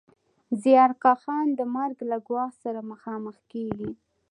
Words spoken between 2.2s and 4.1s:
ګواښ سره مخامخ کېږي